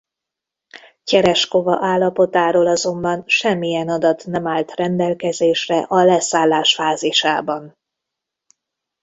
[1.03, 7.75] Tyereskova állapotáról azonban semmilyen adat nem állt rendelkezésre a leszállás fázisában.